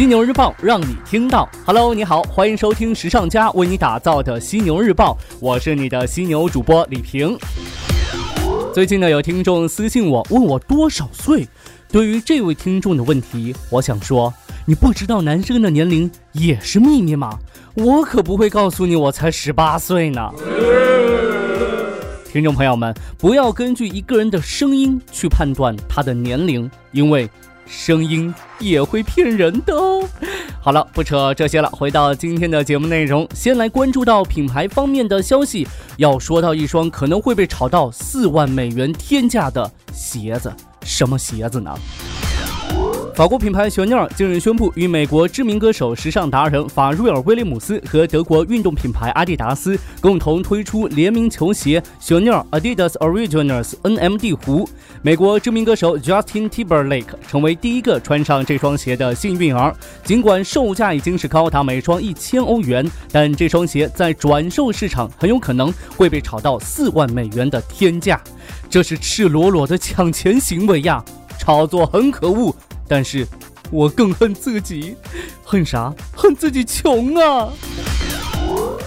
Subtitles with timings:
[0.00, 1.46] 犀牛日报让你听到。
[1.66, 7.36] Hello，你好，欢迎收听时尚家为你打造的犀牛日报，我是你的犀牛主播李平。
[8.72, 11.46] 最近呢，有听众私信我问我多少岁。
[11.92, 14.32] 对于这位听众的问题，我想说，
[14.64, 17.38] 你不知道男生的年龄也是秘密吗？
[17.74, 20.30] 我可不会告诉你我才十八岁呢。
[22.24, 27.28] 听众朋友们，不要根据一个人的声音去判断他的年龄，因为
[27.66, 30.06] 声音也会骗人的哦。
[30.60, 35.66] 好了，不扯这些了，回到今天的节目内容，先来关注到品牌方面的消息。
[35.96, 40.52] 要说到一双可能会被炒到四万美元天价的鞋子，
[40.82, 41.74] 什么鞋子呢？
[43.14, 54.68] 法国品牌雪尼尔近日宣布，与美国知名歌手、时尚达人法瑞尔·威廉姆斯和德国运动品牌阿迪达斯共同推出联名球鞋雪尼尔 Adidas Originals NMD 湖。
[55.02, 59.74] 美国知名歌手 Justin Timberlake 成为第一个穿上这双鞋的幸运儿。
[60.02, 68.18] 尽管售价已经是高达每双一千欧元，但这双鞋在转售市场很有可能会被炒到四万美元的天价。
[68.70, 71.04] 这是赤裸裸的抢钱行为呀！
[71.38, 72.54] 炒作很可恶。
[72.90, 73.24] 但是，
[73.70, 74.96] 我更恨自己，
[75.44, 75.94] 恨啥？
[76.12, 77.48] 恨自己穷啊！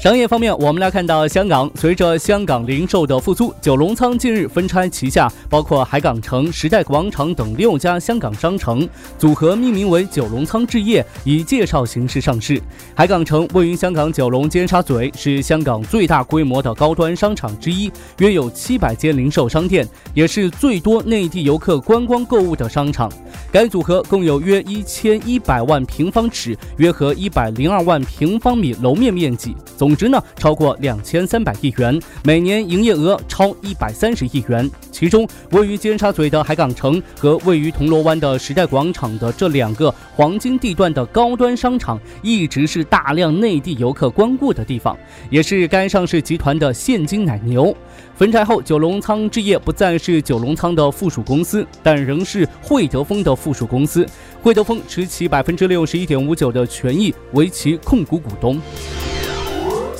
[0.00, 12.58] 商业方面，我们来看到香港，随着香港零售的复苏，九龙仓近日分拆旗下包括海港城、时代广场等六家香港商城，组合命名为九龙仓置业，以介绍形式上市。
[12.94, 23.12] 海港城位于香港九龙尖沙咀，是香港最大规模的高端商场之一，约有七百间零售商店，也是最多内地游客观光购物的商场。
[23.52, 29.89] 该组合共有约一千一百万平方尺，约合一百零二万平方米楼面面积，总。
[29.90, 34.70] 总值呢超过两千三百亿元，每年营业额超一百三十亿元。
[34.92, 44.96] 其中，位于尖沙咀的海港城和位于铜锣湾的时代广场的这两个黄金地段的高端商场，一直是大量内地游客光顾的地方，
[45.28, 47.76] 也是该上市集团的现金奶牛。
[48.14, 54.06] 分拆后，九龙仓置业不再是九龙仓的附属公司，但仍是汇德丰的附属公司。
[54.40, 58.60] 汇德丰持其百分之六十一点五九的权益为其控股股东。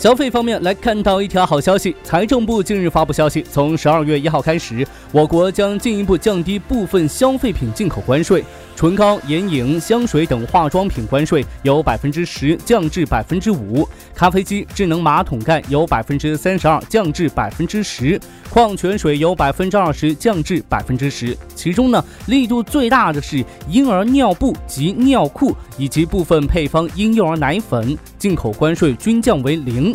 [0.01, 8.43] 消费方面来看到一条好消息，财政部近日发布消息，从十二月一号开始，我国将进一步降低部分消费品进口关税。
[8.75, 18.19] 唇膏、眼影、香水等化妆品关税由百分之十降至百分之五，咖啡机、智能马桶盖由百分之三十二降至百分之十，
[18.49, 21.37] 矿泉水由百分之二十降至百分之十。
[21.55, 29.93] 其中呢，力度最大的是婴儿尿布及尿裤以及部分配方婴幼儿奶粉，进口关税均降为零。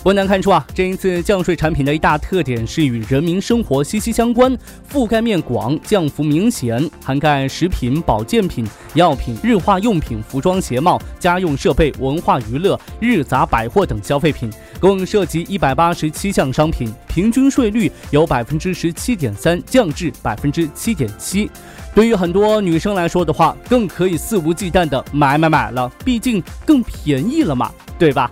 [0.00, 4.56] 不难看出啊，这一次降税产品的一大特点是与人民生活息息相关，
[4.90, 14.48] 覆盖面广，降幅明显，涵盖食品、保健品、药品、日化用品、服装鞋帽、家用设备、文化娱乐、日杂百货等消费品，
[14.80, 21.50] 共涉及一百八十七项商品，平均税率由百分之十七点三降至百分之七点七。
[21.98, 28.30] 对于很多女生来说的话，更可以肆无忌惮的买买买了，毕竟更便宜了嘛，对吧？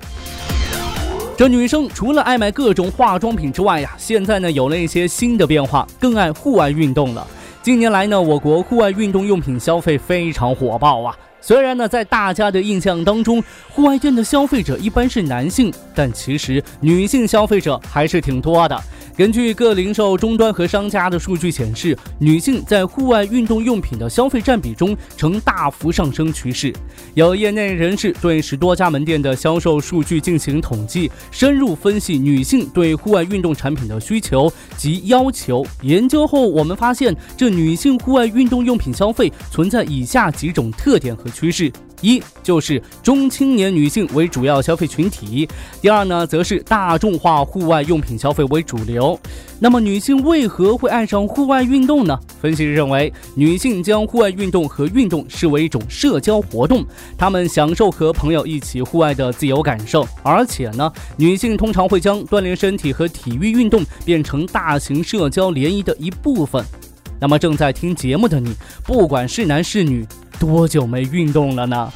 [1.37, 7.27] 这女生除了爱买各种化妆品之外呀，现在呢有了一些新的变化，更爱户外运动了。
[7.61, 11.17] 近年来呢，我国户外运动用品消费非常火爆啊。
[11.41, 18.81] 虽然呢，在大家的印象当中，户外店的消费者一般是男性，但其实女性消费者还是挺多的。
[19.17, 26.71] 根据各零售终端和商家的数据显示，女性在户外运动用品的消费占比中呈大幅上升趋势。
[27.15, 35.65] 有业内人士对十多家门店的销售数据进行统计，深入分析女性对户外运动产品的需求及要求。
[35.81, 41.73] 研究后，我们发现这女性户外运动用品消费存在以下几种特点和趋势。
[42.01, 45.49] 一就是中青年女性为主要消费群体，
[45.81, 49.19] 第二呢，则是大众化户外用品消费为主流。
[49.59, 52.19] 那么，女性为何会爱上户外运动呢？
[52.43, 56.85] 分析认为，女性将户外运动和运动视为一种社交活动，
[57.17, 66.63] 她们享受和朋友一起户外的自由感受，而且呢，女性通常会将锻炼身体和体育运动变成大型社交联谊的一部分。
[67.19, 68.55] 那么，正在听节目的你，
[68.85, 70.07] 不管是男是女。
[70.39, 71.91] 多久没运动了呢？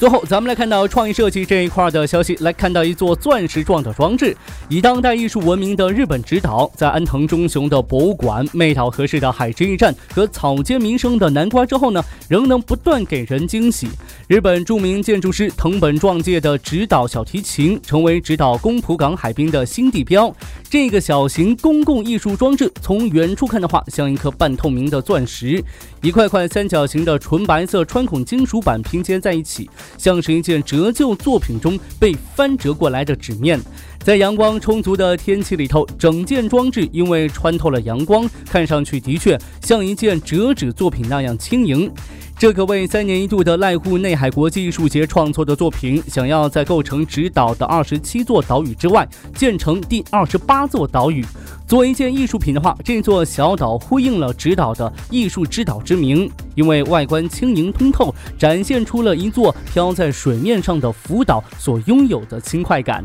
[0.00, 4.34] 最后，咱们来看到创意设计这一块的消息，来看到一座钻石状的装置。
[4.70, 13.90] 以当代艺术闻名的日本直岛，在安藤忠雄的博物馆、妹岛和世的海之驿站和草间弥生的南瓜之后呢，仍能不断给人惊喜。
[14.26, 20.34] 日本著名建筑师藤本壮介的直岛小提琴，成为直岛宫浦港海滨的新地标。
[20.70, 25.62] 这个小型公共艺术装置，从远处看的话，像一颗半透明的钻石，
[26.00, 29.68] 一块块三角形的纯白色穿孔金属板拼接在一起。
[29.98, 33.60] 像是一件折旧作品中被翻折过来的纸面，
[34.02, 41.90] 在阳光充足的天气里头，整件装置因为穿透了阳光，看上去的确像一件折纸作品那样轻盈。
[42.38, 51.22] 这个为三年一度的濑户内海国际艺术节创作的作品，想要在构成直岛的二十七座岛屿之外，建成第二十八座岛屿。
[51.68, 63.04] 作为一件艺术品的话，这座小岛呼应了直岛的艺术之岛之名，因为外观轻盈通透，展现出了一座漂在水面上的浮岛所拥有的轻快感。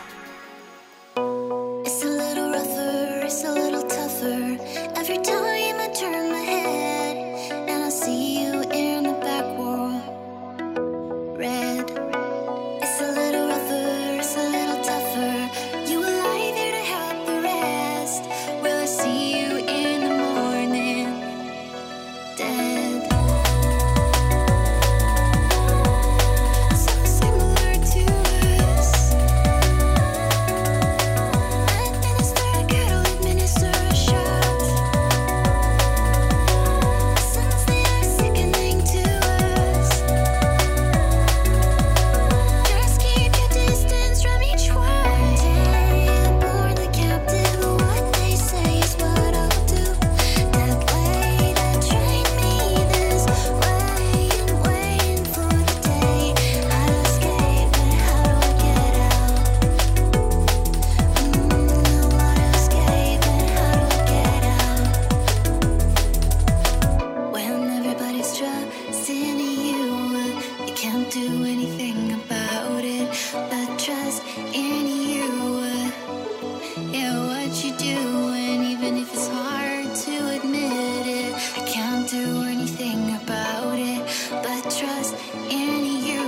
[82.45, 84.01] anything about it,
[84.43, 85.15] but trust
[85.49, 86.25] in you.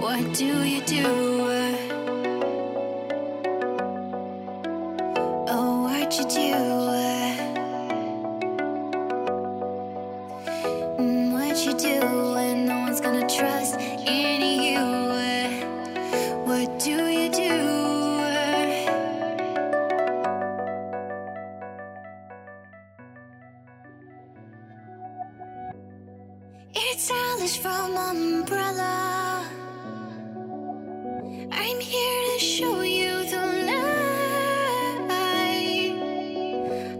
[0.00, 1.61] What do you do?
[31.54, 33.46] I'm here to show you the
[35.08, 35.94] light.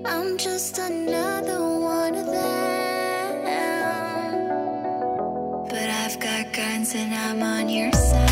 [0.05, 3.43] I'm just another one of them.
[5.71, 8.32] But I've got guns and I'm on your side.